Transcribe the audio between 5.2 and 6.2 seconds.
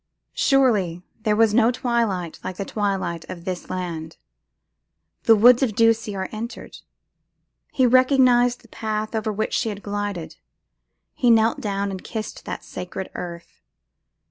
The woods of Ducie